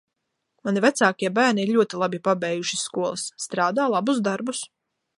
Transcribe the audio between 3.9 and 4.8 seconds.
labus darbus.